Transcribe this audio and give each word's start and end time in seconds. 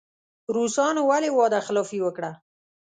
روسانو 0.55 1.01
ولې 1.09 1.29
وعده 1.37 1.59
خلافي 1.67 1.99
وکړه. 2.03 2.31